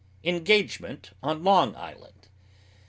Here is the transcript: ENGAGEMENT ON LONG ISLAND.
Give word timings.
ENGAGEMENT 0.23 1.11
ON 1.21 1.43
LONG 1.43 1.75
ISLAND. 1.75 2.27